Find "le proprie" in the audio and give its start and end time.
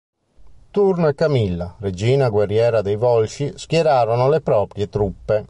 4.29-4.89